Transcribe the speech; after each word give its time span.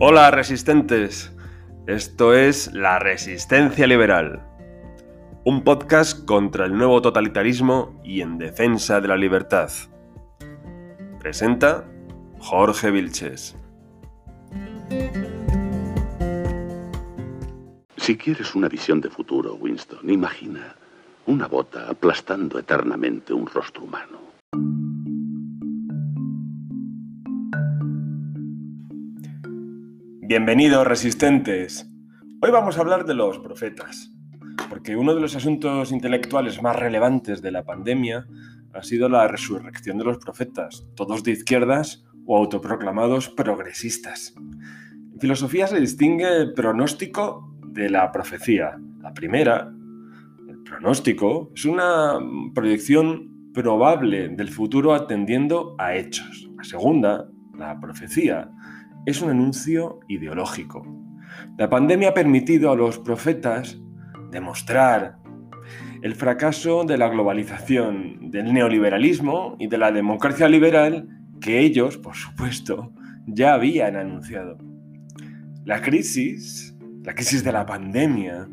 Hola 0.00 0.30
resistentes, 0.30 1.32
esto 1.88 2.32
es 2.32 2.72
La 2.72 3.00
Resistencia 3.00 3.84
Liberal, 3.84 4.46
un 5.44 5.64
podcast 5.64 6.24
contra 6.24 6.66
el 6.66 6.78
nuevo 6.78 7.02
totalitarismo 7.02 8.00
y 8.04 8.20
en 8.20 8.38
defensa 8.38 9.00
de 9.00 9.08
la 9.08 9.16
libertad. 9.16 9.72
Presenta 11.18 11.84
Jorge 12.38 12.92
Vilches. 12.92 13.56
Si 17.96 18.16
quieres 18.16 18.54
una 18.54 18.68
visión 18.68 19.00
de 19.00 19.10
futuro, 19.10 19.56
Winston, 19.56 20.08
imagina 20.08 20.76
una 21.26 21.48
bota 21.48 21.90
aplastando 21.90 22.60
eternamente 22.60 23.32
un 23.32 23.48
rostro 23.48 23.82
humano. 23.82 24.17
Bienvenidos 30.28 30.86
resistentes. 30.86 31.90
Hoy 32.42 32.50
vamos 32.50 32.76
a 32.76 32.82
hablar 32.82 33.06
de 33.06 33.14
los 33.14 33.38
profetas, 33.38 34.12
porque 34.68 34.94
uno 34.94 35.14
de 35.14 35.22
los 35.22 35.34
asuntos 35.34 35.90
intelectuales 35.90 36.60
más 36.60 36.76
relevantes 36.76 37.40
de 37.40 37.50
la 37.50 37.64
pandemia 37.64 38.26
ha 38.74 38.82
sido 38.82 39.08
la 39.08 39.26
resurrección 39.26 39.96
de 39.96 40.04
los 40.04 40.18
profetas, 40.18 40.86
todos 40.96 41.24
de 41.24 41.30
izquierdas 41.30 42.04
o 42.26 42.36
autoproclamados 42.36 43.30
progresistas. 43.30 44.34
En 44.36 45.18
filosofía 45.18 45.66
se 45.66 45.80
distingue 45.80 46.28
el 46.36 46.52
pronóstico 46.52 47.56
de 47.64 47.88
la 47.88 48.12
profecía. 48.12 48.78
La 49.00 49.14
primera, 49.14 49.72
el 50.46 50.62
pronóstico, 50.62 51.50
es 51.54 51.64
una 51.64 52.20
proyección 52.54 53.50
probable 53.54 54.28
del 54.28 54.50
futuro 54.50 54.92
atendiendo 54.92 55.74
a 55.78 55.94
hechos. 55.94 56.50
La 56.54 56.64
segunda, 56.64 57.30
la 57.56 57.80
profecía, 57.80 58.50
es 59.06 59.22
un 59.22 59.30
anuncio 59.30 60.00
ideológico. 60.08 60.86
La 61.56 61.68
pandemia 61.68 62.10
ha 62.10 62.14
permitido 62.14 62.70
a 62.70 62.76
los 62.76 62.98
profetas 62.98 63.78
demostrar 64.30 65.18
el 66.02 66.14
fracaso 66.14 66.84
de 66.84 66.96
la 66.96 67.08
globalización, 67.08 68.30
del 68.30 68.52
neoliberalismo 68.52 69.56
y 69.58 69.66
de 69.66 69.78
la 69.78 69.90
democracia 69.90 70.48
liberal 70.48 71.08
que 71.40 71.60
ellos, 71.60 71.98
por 71.98 72.14
supuesto, 72.14 72.92
ya 73.26 73.54
habían 73.54 73.96
anunciado. 73.96 74.58
La 75.64 75.82
crisis, 75.82 76.76
la 77.04 77.14
crisis 77.14 77.44
de 77.44 77.52
la 77.52 77.66
pandemia, 77.66 78.48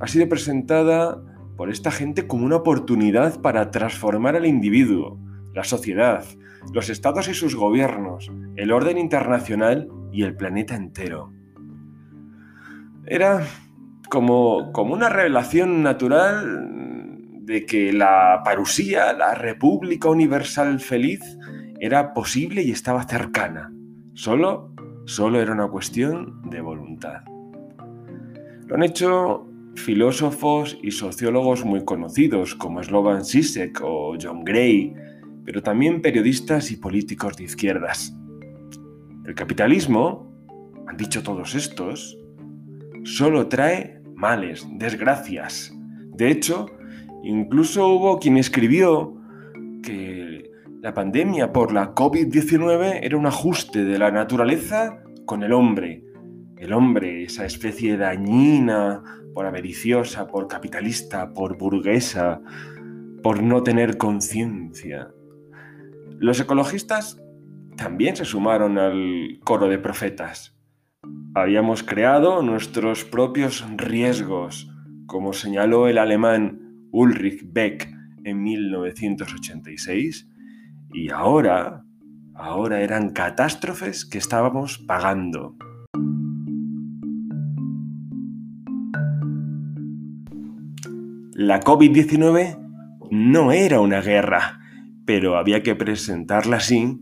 ha 0.00 0.06
sido 0.06 0.28
presentada 0.28 1.22
por 1.56 1.70
esta 1.70 1.90
gente 1.90 2.26
como 2.26 2.46
una 2.46 2.56
oportunidad 2.56 3.40
para 3.40 3.70
transformar 3.70 4.36
al 4.36 4.46
individuo, 4.46 5.18
la 5.54 5.64
sociedad, 5.64 6.24
los 6.72 6.90
estados 6.90 7.28
y 7.28 7.34
sus 7.34 7.54
gobiernos, 7.54 8.30
el 8.56 8.72
orden 8.72 8.98
internacional 8.98 9.88
y 10.12 10.22
el 10.22 10.36
planeta 10.36 10.74
entero. 10.74 11.32
Era 13.06 13.46
como, 14.10 14.72
como 14.72 14.94
una 14.94 15.08
revelación 15.08 15.82
natural 15.82 17.44
de 17.44 17.64
que 17.64 17.92
la 17.92 18.42
parusía, 18.44 19.12
la 19.14 19.34
República 19.34 20.08
Universal 20.08 20.80
Feliz, 20.80 21.20
era 21.80 22.12
posible 22.12 22.62
y 22.62 22.70
estaba 22.70 23.04
cercana. 23.04 23.72
Solo, 24.14 24.74
solo 25.06 25.40
era 25.40 25.52
una 25.52 25.68
cuestión 25.68 26.42
de 26.50 26.60
voluntad. 26.60 27.22
Lo 28.66 28.74
han 28.74 28.82
hecho 28.82 29.46
filósofos 29.76 30.78
y 30.82 30.90
sociólogos 30.90 31.64
muy 31.64 31.84
conocidos 31.84 32.54
como 32.54 32.82
Slovan 32.82 33.24
Zizek 33.24 33.80
o 33.82 34.16
John 34.20 34.44
Gray, 34.44 34.94
pero 35.48 35.62
también 35.62 36.02
periodistas 36.02 36.70
y 36.70 36.76
políticos 36.76 37.38
de 37.38 37.44
izquierdas. 37.44 38.14
El 39.24 39.34
capitalismo, 39.34 40.30
han 40.86 40.98
dicho 40.98 41.22
todos 41.22 41.54
estos, 41.54 42.18
solo 43.04 43.48
trae 43.48 44.02
males, 44.14 44.66
desgracias. 44.72 45.74
De 46.12 46.30
hecho, 46.30 46.66
incluso 47.24 47.88
hubo 47.88 48.18
quien 48.18 48.36
escribió 48.36 49.16
que 49.82 50.50
la 50.82 50.92
pandemia 50.92 51.50
por 51.50 51.72
la 51.72 51.94
COVID-19 51.94 52.98
era 53.00 53.16
un 53.16 53.24
ajuste 53.24 53.86
de 53.86 53.98
la 53.98 54.10
naturaleza 54.10 55.02
con 55.24 55.42
el 55.42 55.54
hombre. 55.54 56.04
El 56.58 56.74
hombre, 56.74 57.22
esa 57.22 57.46
especie 57.46 57.96
dañina, 57.96 59.02
por 59.32 59.46
avariciosa, 59.46 60.26
por 60.26 60.46
capitalista, 60.46 61.32
por 61.32 61.56
burguesa, 61.56 62.42
por 63.22 63.42
no 63.42 63.62
tener 63.62 63.96
conciencia. 63.96 65.08
Los 66.20 66.40
ecologistas 66.40 67.22
también 67.76 68.16
se 68.16 68.24
sumaron 68.24 68.76
al 68.76 69.38
coro 69.44 69.68
de 69.68 69.78
profetas. 69.78 70.58
Habíamos 71.32 71.84
creado 71.84 72.42
nuestros 72.42 73.04
propios 73.04 73.64
riesgos, 73.76 74.68
como 75.06 75.32
señaló 75.32 75.86
el 75.86 75.96
alemán 75.96 76.88
Ulrich 76.90 77.44
Beck 77.52 77.88
en 78.24 78.42
1986, 78.42 80.28
y 80.92 81.10
ahora, 81.12 81.84
ahora 82.34 82.80
eran 82.80 83.10
catástrofes 83.10 84.04
que 84.04 84.18
estábamos 84.18 84.78
pagando. 84.78 85.54
La 91.32 91.60
COVID-19 91.60 92.58
no 93.12 93.52
era 93.52 93.80
una 93.80 94.00
guerra, 94.00 94.58
pero 95.08 95.38
había 95.38 95.62
que 95.62 95.74
presentarla 95.74 96.58
así 96.58 97.00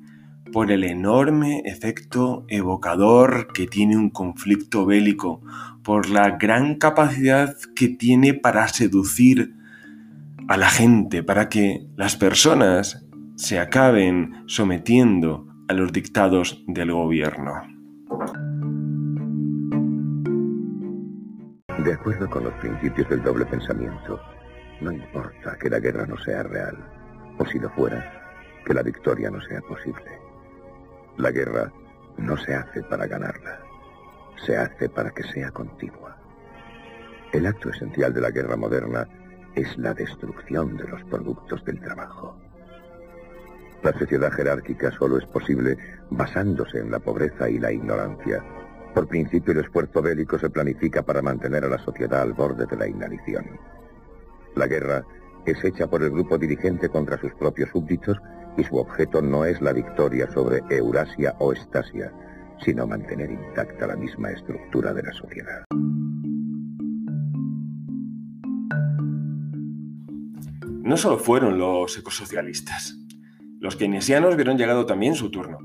por 0.53 0.71
el 0.71 0.85
enorme 0.85 1.63
efecto 1.65 2.45
evocador 2.47 3.49
que 3.53 3.67
tiene 3.67 3.97
un 3.97 4.11
conflicto 4.11 4.87
bélico, 4.87 5.43
por 5.83 6.09
la 6.09 6.39
gran 6.39 6.77
capacidad 6.77 7.57
que 7.75 7.89
tiene 7.89 8.33
para 8.33 8.69
seducir 8.69 9.57
a 10.47 10.57
la 10.57 10.69
gente, 10.69 11.25
para 11.25 11.49
que 11.49 11.89
las 11.97 12.15
personas 12.15 13.05
se 13.35 13.59
acaben 13.59 14.45
sometiendo 14.47 15.49
a 15.67 15.73
los 15.73 15.93
dictados 15.93 16.63
del 16.69 16.93
gobierno. 16.93 17.55
De 21.85 21.93
acuerdo 21.93 22.31
con 22.31 22.45
los 22.45 22.55
principios 22.55 23.09
del 23.09 23.25
doble 23.25 23.47
pensamiento, 23.47 24.21
no 24.81 24.93
importa 24.93 25.59
que 25.61 25.69
la 25.69 25.81
guerra 25.81 26.07
no 26.07 26.17
sea 26.19 26.45
real, 26.45 26.96
o 27.39 27.47
si 27.47 27.59
lo 27.59 27.71
fuera, 27.71 28.63
que 28.65 28.75
la 28.75 28.83
victoria 28.83 29.31
no 29.31 29.41
sea 29.43 29.61
posible. 29.63 30.21
La 31.17 31.31
guerra 31.31 31.73
no 32.17 32.37
se 32.37 32.55
hace 32.55 32.83
para 32.83 33.07
ganarla, 33.07 33.61
se 34.45 34.57
hace 34.57 34.89
para 34.89 35.11
que 35.11 35.23
sea 35.23 35.51
continua. 35.51 36.17
El 37.33 37.47
acto 37.47 37.71
esencial 37.71 38.13
de 38.15 38.21
la 38.21 38.31
guerra 38.31 38.57
moderna 38.57 39.07
es 39.55 39.77
la 39.79 39.95
destrucción 39.95 40.77
de 40.77 40.89
los 40.89 41.03
productos 41.05 41.65
del 41.65 41.81
trabajo. 41.81 42.37
La 43.83 43.93
sociedad 43.93 44.33
jerárquica 44.33 44.91
solo 44.93 45.19
es 45.19 45.27
posible 45.27 45.77
basándose 46.11 46.79
en 46.79 46.91
la 46.91 46.99
pobreza 46.99 47.49
y 47.49 47.59
la 47.59 47.73
ignorancia. 47.73 48.43
Por 48.95 49.07
principio 49.07 49.53
el 49.53 49.61
esfuerzo 49.61 50.03
bélico 50.03 50.39
se 50.39 50.51
planifica 50.51 51.03
para 51.03 51.23
mantener 51.23 51.65
a 51.65 51.69
la 51.69 51.79
sociedad 51.79 52.23
al 52.23 52.33
borde 52.33 52.67
de 52.67 52.77
la 52.77 52.89
inanición. 52.89 53.45
La 54.55 54.67
guerra 54.67 55.05
es 55.47 55.65
hecha 55.65 55.87
por 55.87 56.03
el 56.03 56.11
grupo 56.11 56.39
dirigente 56.39 56.89
contra 56.89 57.19
sus 57.19 57.33
propios 57.35 57.71
súbditos 57.71 58.19
y 58.57 58.65
su 58.65 58.77
objeto 58.77 59.23
no 59.23 59.45
es 59.45 59.61
la 59.61 59.73
victoria 59.73 60.31
sobre 60.33 60.63
Eurasia 60.71 61.35
o 61.39 61.53
Estasia, 61.53 62.13
sino 62.65 62.87
mantener 62.87 63.31
intacta 63.31 63.87
la 63.87 63.97
misma 63.97 64.31
estructura 64.31 64.93
de 64.93 65.03
la 65.03 65.13
sociedad. 65.13 65.65
No 70.83 70.97
solo 70.97 71.19
fueron 71.19 71.59
los 71.59 71.99
ecosocialistas. 71.99 72.97
Los 73.59 73.77
keynesianos 73.77 74.37
vieron 74.37 74.57
llegado 74.57 74.87
también 74.87 75.15
su 75.15 75.31
turno. 75.31 75.59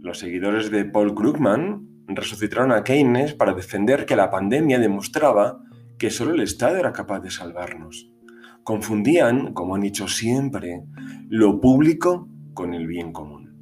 Los 0.00 0.18
seguidores 0.18 0.70
de 0.70 0.84
Paul 0.84 1.14
Krugman 1.14 1.86
resucitaron 2.08 2.72
a 2.72 2.82
Keynes 2.82 3.34
para 3.34 3.54
defender 3.54 4.06
que 4.06 4.16
la 4.16 4.30
pandemia 4.30 4.78
demostraba 4.78 5.62
que 5.98 6.10
solo 6.10 6.34
el 6.34 6.40
Estado 6.40 6.76
era 6.78 6.92
capaz 6.92 7.20
de 7.20 7.30
salvarnos. 7.30 8.15
Confundían, 8.66 9.52
como 9.52 9.76
han 9.76 9.82
dicho 9.82 10.08
siempre, 10.08 10.82
lo 11.28 11.60
público 11.60 12.28
con 12.52 12.74
el 12.74 12.88
bien 12.88 13.12
común. 13.12 13.54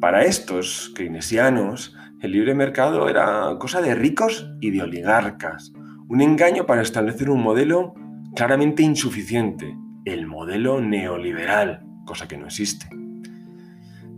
Para 0.00 0.24
estos 0.24 0.92
keynesianos, 0.96 1.96
el 2.20 2.32
libre 2.32 2.56
mercado 2.56 3.08
era 3.08 3.56
cosa 3.60 3.80
de 3.80 3.94
ricos 3.94 4.50
y 4.60 4.72
de 4.72 4.82
oligarcas, 4.82 5.72
un 6.08 6.22
engaño 6.22 6.66
para 6.66 6.82
establecer 6.82 7.30
un 7.30 7.40
modelo 7.40 7.94
claramente 8.34 8.82
insuficiente, 8.82 9.78
el 10.04 10.26
modelo 10.26 10.80
neoliberal, 10.80 11.86
cosa 12.04 12.26
que 12.26 12.36
no 12.36 12.46
existe. 12.46 12.88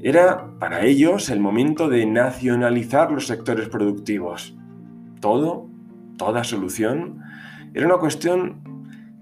Era 0.01 0.59
para 0.59 0.87
ellos 0.87 1.29
el 1.29 1.39
momento 1.39 1.91
de 1.91 2.07
nacionalizar 2.07 3.13
los 3.13 3.27
sectores 3.27 3.69
productivos. 3.69 4.57
Todo, 5.21 5.69
toda 6.17 6.45
solución, 6.45 7.21
era 7.75 7.85
una 7.85 7.99
cuestión 7.99 8.72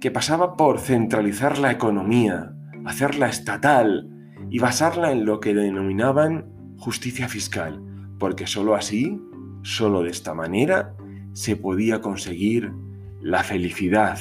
que 0.00 0.11
pasaba 0.11 0.56
por 0.56 0.81
centralizar 0.81 1.58
la 1.58 1.70
economía, 1.70 2.52
hacerla 2.85 3.29
estatal 3.29 4.08
y 4.50 4.58
basarla 4.58 5.12
en 5.12 5.25
lo 5.25 5.41
que 5.41 5.55
denominaban 5.55 6.47
justicia 6.79 7.29
fiscal, 7.29 7.82
porque 8.19 8.47
sólo 8.47 8.75
así 8.75 9.20
Solo 9.62 10.02
de 10.02 10.11
esta 10.11 10.32
manera 10.32 10.94
se 11.35 11.55
podía 11.56 12.00
conseguir 12.00 12.73
la 13.20 13.44
felicidad 13.44 14.19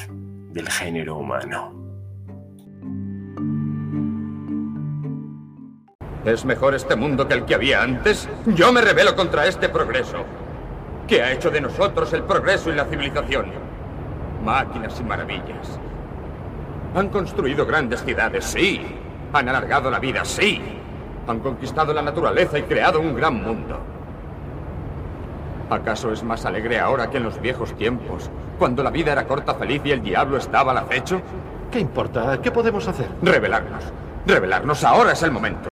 del 0.51 0.69
género 0.69 1.17
humano. 1.17 1.75
¿Es 6.25 6.43
mejor 6.43 6.75
este 6.75 6.97
mundo 6.97 7.27
que 7.27 7.35
el 7.35 7.45
que 7.45 7.55
había 7.55 7.81
antes? 7.81 8.27
Yo 8.47 8.73
me 8.73 8.81
rebelo 8.81 9.15
contra 9.15 9.47
este 9.47 9.69
progreso. 9.69 10.25
¿Qué 11.07 11.23
ha 11.23 11.31
hecho 11.31 11.49
de 11.49 11.61
nosotros 11.61 12.11
el 12.11 12.23
progreso 12.23 12.69
y 12.69 12.75
la 12.75 12.85
civilización? 12.85 13.68
Máquinas 14.49 14.99
y 14.99 15.03
maravillas. 15.03 15.79
Han 16.95 17.09
construido 17.09 17.67
grandes 17.67 18.03
ciudades, 18.03 18.45
sí. 18.45 18.81
Han 19.31 19.47
alargado 19.47 19.91
la 19.91 19.99
vida, 19.99 20.25
sí. 20.25 20.59
Han 21.27 21.37
conquistado 21.37 21.93
la 21.93 22.01
naturaleza 22.01 22.57
y 22.57 22.63
creado 22.63 22.99
un 22.99 23.15
gran 23.15 23.35
mundo. 23.43 23.79
¿Acaso 25.69 26.11
es 26.11 26.23
más 26.23 26.45
alegre 26.45 26.79
ahora 26.79 27.11
que 27.11 27.17
en 27.17 27.25
los 27.25 27.39
viejos 27.39 27.77
tiempos, 27.77 28.31
cuando 28.57 28.81
la 28.81 28.89
vida 28.89 29.11
era 29.11 29.27
corta, 29.27 29.53
feliz 29.53 29.83
y 29.85 29.91
el 29.91 30.01
diablo 30.01 30.37
estaba 30.37 30.71
al 30.71 30.79
acecho? 30.79 31.21
¿Qué 31.71 31.79
importa? 31.79 32.41
¿Qué 32.41 32.49
podemos 32.49 32.87
hacer? 32.87 33.07
Revelarnos. 33.21 33.83
Revelarnos 34.25 34.83
ahora 34.83 35.11
es 35.11 35.21
el 35.21 35.29
momento. 35.29 35.69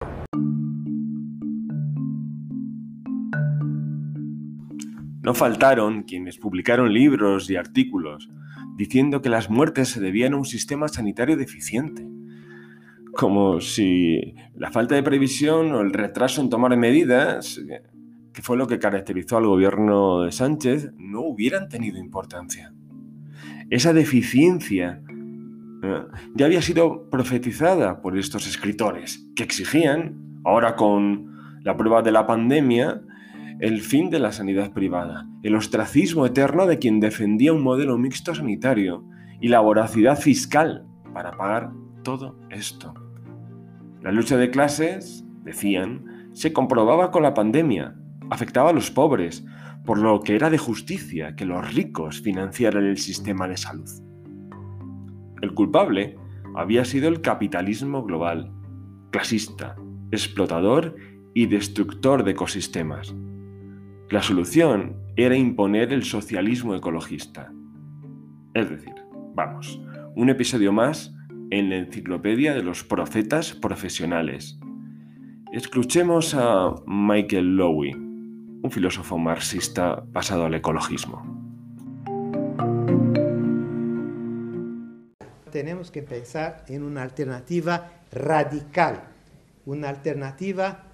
No 5.21 5.33
faltaron 5.33 6.03
quienes 6.03 6.37
publicaron 6.37 6.93
libros 6.93 7.49
y 7.49 7.55
artículos 7.55 8.29
diciendo 8.75 9.21
que 9.21 9.29
las 9.29 9.49
muertes 9.49 9.89
se 9.89 10.01
debían 10.01 10.33
a 10.33 10.37
un 10.37 10.45
sistema 10.45 10.87
sanitario 10.87 11.37
deficiente, 11.37 12.05
como 13.13 13.61
si 13.61 14.35
la 14.55 14.71
falta 14.71 14.95
de 14.95 15.03
previsión 15.03 15.71
o 15.73 15.81
el 15.81 15.93
retraso 15.93 16.41
en 16.41 16.49
tomar 16.49 16.75
medidas, 16.75 17.61
que 18.33 18.41
fue 18.41 18.57
lo 18.57 18.67
que 18.67 18.79
caracterizó 18.79 19.37
al 19.37 19.47
gobierno 19.47 20.23
de 20.23 20.31
Sánchez, 20.33 20.91
no 20.97 21.21
hubieran 21.21 21.69
tenido 21.69 21.97
importancia. 21.97 22.73
Esa 23.69 23.93
deficiencia 23.93 25.01
¿eh? 25.81 26.03
ya 26.35 26.45
había 26.45 26.61
sido 26.61 27.09
profetizada 27.09 28.01
por 28.01 28.17
estos 28.17 28.45
escritores, 28.47 29.25
que 29.35 29.43
exigían, 29.43 30.41
ahora 30.43 30.75
con 30.75 31.61
la 31.63 31.77
prueba 31.77 32.01
de 32.01 32.11
la 32.11 32.27
pandemia, 32.27 33.01
el 33.59 33.81
fin 33.81 34.09
de 34.09 34.19
la 34.19 34.31
sanidad 34.31 34.73
privada, 34.73 35.27
el 35.41 35.55
ostracismo 35.55 36.25
eterno 36.25 36.65
de 36.65 36.77
quien 36.77 36.99
defendía 36.99 37.53
un 37.53 37.63
modelo 37.63 37.97
mixto 37.97 38.35
sanitario 38.35 39.05
y 39.39 39.47
la 39.47 39.61
voracidad 39.61 40.19
fiscal 40.19 40.85
para 41.13 41.31
pagar 41.31 41.71
todo 42.03 42.37
esto. 42.49 42.93
La 44.01 44.11
lucha 44.11 44.37
de 44.37 44.51
clases, 44.51 45.25
decían, 45.43 46.29
se 46.33 46.51
comprobaba 46.51 47.11
con 47.11 47.23
la 47.23 47.33
pandemia, 47.33 47.95
afectaba 48.29 48.71
a 48.71 48.73
los 48.73 48.91
pobres, 48.91 49.45
por 49.85 49.99
lo 49.99 50.19
que 50.21 50.35
era 50.35 50.49
de 50.49 50.57
justicia 50.57 51.35
que 51.35 51.45
los 51.45 51.73
ricos 51.73 52.21
financiaran 52.21 52.85
el 52.85 52.97
sistema 52.97 53.47
de 53.47 53.57
salud. 53.57 53.89
El 55.41 55.53
culpable 55.53 56.17
había 56.55 56.83
sido 56.85 57.07
el 57.07 57.21
capitalismo 57.21 58.03
global, 58.03 58.51
clasista, 59.11 59.75
explotador 60.11 60.95
y 61.33 61.45
destructor 61.45 62.23
de 62.23 62.31
ecosistemas. 62.31 63.15
La 64.11 64.21
solución 64.21 64.97
era 65.15 65.35
imponer 65.35 65.91
el 65.91 66.03
socialismo 66.03 66.75
ecologista. 66.75 67.51
Es 68.53 68.69
decir, 68.69 68.93
vamos, 69.33 69.81
un 70.15 70.29
episodio 70.29 70.71
más 70.71 71.11
en 71.49 71.71
la 71.71 71.77
enciclopedia 71.77 72.53
de 72.53 72.61
los 72.61 72.83
profetas 72.83 73.53
profesionales. 73.53 74.59
Escuchemos 75.51 76.35
a 76.35 76.75
Michael 76.85 77.57
Lowy, 77.57 77.93
un 77.93 78.69
filósofo 78.69 79.17
marxista 79.17 80.05
pasado 80.13 80.45
al 80.45 80.53
ecologismo. 80.53 81.23
Tenemos 85.51 85.89
que 85.89 86.03
pensar 86.03 86.63
en 86.67 86.83
una 86.83 87.01
alternativa 87.01 87.89
radical, 88.11 89.01
una 89.65 89.89
alternativa 89.89 90.84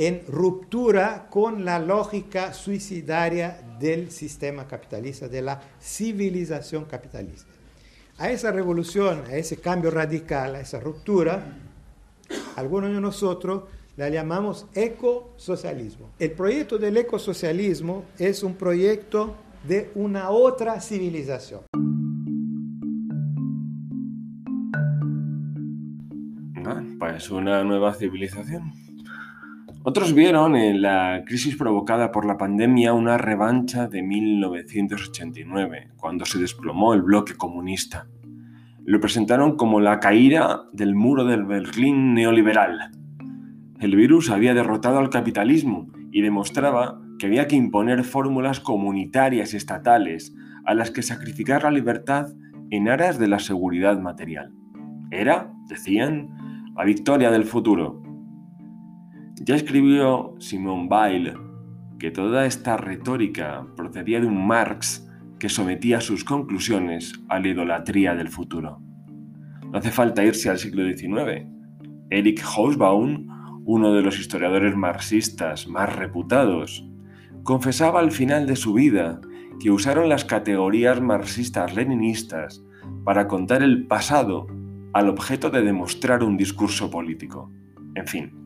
en 0.00 0.22
ruptura 0.26 1.26
con 1.28 1.66
la 1.66 1.78
lógica 1.78 2.54
suicidaria 2.54 3.60
del 3.78 4.10
sistema 4.10 4.66
capitalista, 4.66 5.28
de 5.28 5.42
la 5.42 5.60
civilización 5.78 6.86
capitalista. 6.86 7.50
A 8.16 8.30
esa 8.30 8.50
revolución, 8.50 9.24
a 9.26 9.34
ese 9.34 9.58
cambio 9.58 9.90
radical, 9.90 10.54
a 10.54 10.60
esa 10.60 10.80
ruptura, 10.80 11.44
algunos 12.56 12.94
de 12.94 12.98
nosotros 12.98 13.64
la 13.98 14.08
llamamos 14.08 14.66
ecosocialismo. 14.74 16.08
El 16.18 16.30
proyecto 16.30 16.78
del 16.78 16.96
ecosocialismo 16.96 18.06
es 18.18 18.42
un 18.42 18.54
proyecto 18.54 19.36
de 19.68 19.90
una 19.96 20.30
otra 20.30 20.80
civilización. 20.80 21.60
Ah, 26.64 26.82
pues 26.98 27.30
una 27.30 27.62
nueva 27.64 27.92
civilización. 27.92 28.89
Otros 29.82 30.12
vieron 30.12 30.56
en 30.56 30.82
la 30.82 31.22
crisis 31.24 31.56
provocada 31.56 32.12
por 32.12 32.26
la 32.26 32.36
pandemia 32.36 32.92
una 32.92 33.16
revancha 33.16 33.88
de 33.88 34.02
1989, 34.02 35.92
cuando 35.96 36.26
se 36.26 36.38
desplomó 36.38 36.92
el 36.92 37.00
bloque 37.00 37.34
comunista. 37.34 38.06
Lo 38.84 39.00
presentaron 39.00 39.56
como 39.56 39.80
la 39.80 39.98
caída 39.98 40.64
del 40.74 40.94
muro 40.94 41.24
del 41.24 41.46
Berlín 41.46 42.12
neoliberal. 42.12 42.90
El 43.78 43.96
virus 43.96 44.28
había 44.28 44.52
derrotado 44.52 44.98
al 44.98 45.08
capitalismo 45.08 45.88
y 46.12 46.20
demostraba 46.20 47.00
que 47.18 47.24
había 47.24 47.48
que 47.48 47.56
imponer 47.56 48.04
fórmulas 48.04 48.60
comunitarias 48.60 49.54
estatales 49.54 50.34
a 50.66 50.74
las 50.74 50.90
que 50.90 51.00
sacrificar 51.00 51.62
la 51.62 51.70
libertad 51.70 52.26
en 52.68 52.90
aras 52.90 53.18
de 53.18 53.28
la 53.28 53.38
seguridad 53.38 53.98
material. 53.98 54.52
Era, 55.10 55.54
decían, 55.68 56.28
la 56.76 56.84
victoria 56.84 57.30
del 57.30 57.44
futuro, 57.44 58.02
ya 59.40 59.54
escribió 59.54 60.34
Simone 60.38 60.86
Weil 60.90 61.34
que 61.98 62.10
toda 62.10 62.44
esta 62.44 62.76
retórica 62.76 63.66
procedía 63.74 64.20
de 64.20 64.26
un 64.26 64.46
Marx 64.46 65.08
que 65.38 65.48
sometía 65.48 66.02
sus 66.02 66.24
conclusiones 66.24 67.14
a 67.28 67.40
la 67.40 67.48
idolatría 67.48 68.14
del 68.14 68.28
futuro. 68.28 68.80
No 69.72 69.78
hace 69.78 69.90
falta 69.90 70.24
irse 70.24 70.50
al 70.50 70.58
siglo 70.58 70.84
XIX. 70.84 71.46
Eric 72.10 72.42
Hobsbawm, 72.44 73.62
uno 73.64 73.94
de 73.94 74.02
los 74.02 74.18
historiadores 74.18 74.76
marxistas 74.76 75.66
más 75.68 75.94
reputados, 75.96 76.86
confesaba 77.42 78.00
al 78.00 78.12
final 78.12 78.46
de 78.46 78.56
su 78.56 78.74
vida 78.74 79.20
que 79.58 79.70
usaron 79.70 80.08
las 80.10 80.26
categorías 80.26 81.00
marxistas-leninistas 81.00 82.62
para 83.04 83.26
contar 83.26 83.62
el 83.62 83.86
pasado 83.86 84.46
al 84.92 85.08
objeto 85.08 85.50
de 85.50 85.62
demostrar 85.62 86.24
un 86.24 86.36
discurso 86.36 86.90
político. 86.90 87.50
En 87.94 88.06
fin, 88.06 88.39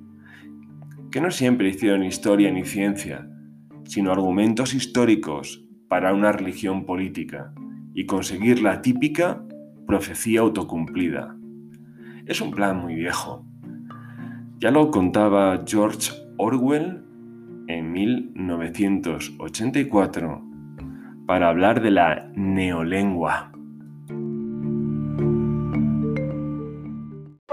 que 1.14 1.20
no 1.20 1.30
siempre 1.30 1.68
hicieron 1.68 2.02
historia 2.02 2.50
ni 2.50 2.64
ciencia, 2.64 3.28
sino 3.84 4.10
argumentos 4.10 4.74
históricos 4.74 5.64
para 5.88 6.12
una 6.12 6.32
religión 6.32 6.86
política 6.86 7.54
y 7.94 8.04
conseguir 8.04 8.60
la 8.60 8.82
típica 8.82 9.44
profecía 9.86 10.40
autocumplida. 10.40 11.36
Es 12.26 12.40
un 12.40 12.50
plan 12.50 12.78
muy 12.78 12.96
viejo. 12.96 13.46
Ya 14.58 14.72
lo 14.72 14.90
contaba 14.90 15.62
George 15.64 16.10
Orwell 16.36 17.04
en 17.68 17.92
1984 17.92 20.42
para 21.28 21.48
hablar 21.48 21.80
de 21.80 21.92
la 21.92 22.28
neolengua. 22.34 23.52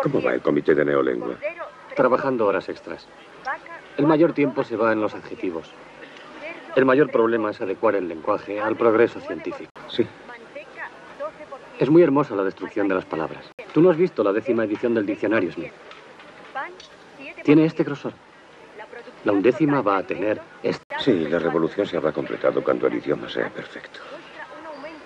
¿Cómo 0.01 0.23
va 0.25 0.33
el 0.33 0.41
comité 0.41 0.73
de 0.73 0.83
neolengua? 0.83 1.35
Trabajando 1.95 2.47
horas 2.47 2.67
extras. 2.67 3.07
El 3.97 4.07
mayor 4.07 4.33
tiempo 4.33 4.63
se 4.63 4.75
va 4.75 4.91
en 4.91 5.01
los 5.01 5.13
adjetivos. 5.13 5.71
El 6.75 6.85
mayor 6.85 7.11
problema 7.11 7.51
es 7.51 7.59
adecuar 7.61 7.95
el 7.95 8.07
lenguaje 8.07 8.59
al 8.59 8.75
progreso 8.75 9.19
científico. 9.19 9.71
Sí. 9.89 10.07
Es 11.79 11.89
muy 11.89 12.01
hermosa 12.01 12.35
la 12.35 12.43
destrucción 12.43 12.87
de 12.87 12.95
las 12.95 13.05
palabras. 13.05 13.43
Tú 13.73 13.81
no 13.81 13.89
has 13.89 13.97
visto 13.97 14.23
la 14.23 14.31
décima 14.31 14.63
edición 14.63 14.93
del 14.93 15.05
diccionario, 15.05 15.51
Smith. 15.51 15.71
Tiene 17.43 17.65
este 17.65 17.83
grosor. 17.83 18.13
La 19.23 19.33
undécima 19.33 19.81
va 19.81 19.97
a 19.97 20.03
tener 20.03 20.41
este. 20.63 20.83
Sí, 20.99 21.27
la 21.27 21.39
revolución 21.39 21.85
se 21.85 21.97
habrá 21.97 22.11
completado 22.11 22.63
cuando 22.63 22.87
el 22.87 22.95
idioma 22.95 23.29
sea 23.29 23.49
perfecto. 23.49 23.99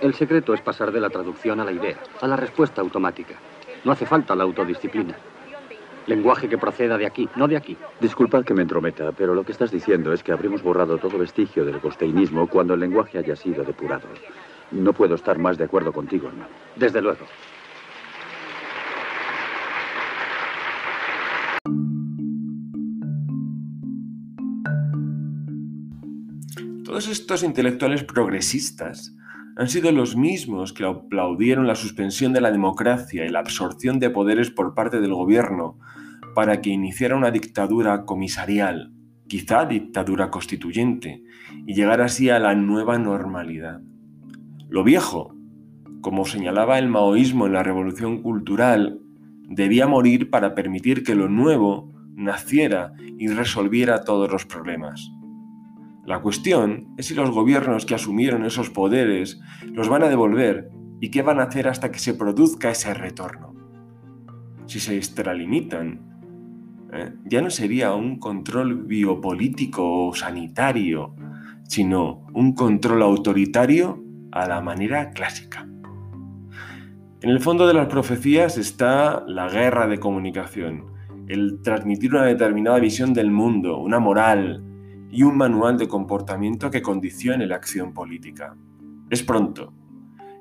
El 0.01 0.13
secreto 0.13 0.53
es 0.53 0.61
pasar 0.61 0.91
de 0.91 0.99
la 0.99 1.09
traducción 1.09 1.59
a 1.59 1.65
la 1.65 1.71
idea, 1.71 1.97
a 2.21 2.27
la 2.27 2.35
respuesta 2.35 2.81
automática. 2.81 3.35
No 3.83 3.91
hace 3.91 4.05
falta 4.05 4.35
la 4.35 4.43
autodisciplina. 4.43 5.15
Lenguaje 6.07 6.47
que 6.47 6.57
proceda 6.57 6.97
de 6.97 7.05
aquí, 7.05 7.27
no 7.35 7.47
de 7.47 7.57
aquí. 7.57 7.75
Disculpad 7.99 8.43
que 8.43 8.53
me 8.53 8.61
entrometa, 8.61 9.11
pero 9.11 9.33
lo 9.33 9.43
que 9.43 9.51
estás 9.51 9.71
diciendo 9.71 10.13
es 10.13 10.21
que 10.21 10.31
habremos 10.31 10.61
borrado 10.61 10.97
todo 10.97 11.17
vestigio 11.17 11.65
del 11.65 11.79
costeinismo 11.79 12.47
cuando 12.47 12.75
el 12.75 12.79
lenguaje 12.79 13.17
haya 13.17 13.35
sido 13.35 13.63
depurado. 13.63 14.07
No 14.71 14.93
puedo 14.93 15.15
estar 15.15 15.39
más 15.39 15.57
de 15.57 15.63
acuerdo 15.63 15.91
contigo, 15.91 16.27
hermano. 16.27 16.49
Desde 16.75 17.01
luego. 17.01 17.25
Todos 26.83 27.07
estos 27.07 27.43
intelectuales 27.43 28.03
progresistas 28.03 29.15
han 29.57 29.69
sido 29.69 29.91
los 29.91 30.15
mismos 30.17 30.73
que 30.73 30.85
aplaudieron 30.85 31.65
la 31.65 31.75
suspensión 31.75 32.33
de 32.33 32.41
la 32.41 32.51
democracia 32.51 33.25
y 33.25 33.29
la 33.29 33.39
absorción 33.39 33.99
de 33.99 34.09
poderes 34.09 34.51
por 34.51 34.73
parte 34.73 34.99
del 34.99 35.13
gobierno 35.13 35.77
para 36.33 36.61
que 36.61 36.69
iniciara 36.69 37.15
una 37.15 37.31
dictadura 37.31 38.05
comisarial, 38.05 38.91
quizá 39.27 39.65
dictadura 39.65 40.29
constituyente, 40.29 41.23
y 41.65 41.73
llegar 41.73 42.01
así 42.01 42.29
a 42.29 42.39
la 42.39 42.53
nueva 42.53 42.97
normalidad. 42.97 43.81
Lo 44.67 44.83
viejo, 44.83 45.33
como 46.01 46.25
señalaba 46.25 46.77
el 46.77 46.89
maoísmo 46.89 47.47
en 47.47 47.53
la 47.53 47.63
revolución 47.63 48.21
cultural, 48.21 48.99
debía 49.47 49.87
morir 49.87 50.29
para 50.29 50.53
permitir 50.53 51.03
que 51.03 51.15
lo 51.15 51.29
nuevo 51.29 51.93
naciera 52.15 52.93
y 53.17 53.29
resolviera 53.29 54.03
todos 54.03 54.29
los 54.29 54.45
problemas. 54.45 55.09
La 56.05 56.21
cuestión 56.21 56.93
es 56.97 57.07
si 57.07 57.15
los 57.15 57.31
gobiernos 57.31 57.85
que 57.85 57.95
asumieron 57.95 58.45
esos 58.45 58.69
poderes 58.69 59.39
los 59.63 59.89
van 59.89 60.03
a 60.03 60.09
devolver 60.09 60.69
y 61.01 61.09
qué 61.09 61.23
van 61.23 61.39
a 61.39 61.43
hacer 61.43 61.67
hasta 61.67 61.91
que 61.91 61.99
se 61.99 62.13
produzca 62.13 62.69
ese 62.69 62.93
retorno. 62.93 63.53
Si 64.67 64.79
se 64.79 64.95
extralimitan, 64.97 66.01
¿eh? 66.93 67.13
ya 67.25 67.41
no 67.41 67.49
sería 67.49 67.93
un 67.93 68.19
control 68.19 68.83
biopolítico 68.85 70.07
o 70.07 70.13
sanitario, 70.13 71.15
sino 71.63 72.25
un 72.33 72.53
control 72.53 73.01
autoritario 73.01 74.03
a 74.31 74.47
la 74.47 74.61
manera 74.61 75.11
clásica. 75.11 75.67
En 77.21 77.29
el 77.29 77.39
fondo 77.39 77.65
de 77.65 77.73
las 77.73 77.87
profecías 77.87 78.57
está 78.57 79.23
la 79.27 79.49
guerra 79.49 79.87
de 79.87 79.99
comunicación, 79.99 80.85
el 81.27 81.61
transmitir 81.63 82.13
una 82.13 82.25
determinada 82.25 82.79
visión 82.79 83.13
del 83.13 83.31
mundo, 83.31 83.79
una 83.79 83.99
moral, 83.99 84.63
y 85.15 85.23
un 85.23 85.37
manual 85.37 85.77
de 85.77 85.87
comportamiento 85.87 86.69
que 86.69 86.81
condicione 86.81 87.47
la 87.47 87.55
acción 87.55 87.93
política. 87.93 88.57
Es 89.09 89.23
pronto, 89.23 89.73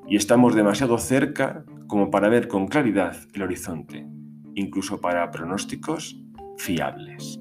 y 0.09 0.17
estamos 0.17 0.57
demasiado 0.57 0.99
cerca 0.99 1.65
como 1.87 2.11
para 2.11 2.29
ver 2.29 2.49
con 2.49 2.67
claridad 2.67 3.17
el 3.35 3.43
horizonte, 3.43 4.05
incluso 4.57 5.01
para 5.01 5.31
pronósticos 5.31 6.21
fiables. 6.59 7.39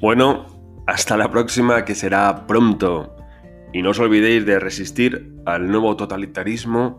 Bueno, 0.00 0.46
hasta 0.88 1.16
la 1.16 1.30
próxima 1.30 1.84
que 1.84 1.94
será 1.94 2.46
pronto. 2.46 3.14
Y 3.72 3.82
no 3.82 3.90
os 3.90 4.00
olvidéis 4.00 4.46
de 4.46 4.58
resistir 4.58 5.36
al 5.44 5.68
nuevo 5.68 5.96
totalitarismo 5.96 6.98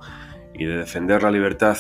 y 0.54 0.66
de 0.66 0.78
defender 0.78 1.24
la 1.24 1.32
libertad 1.32 1.78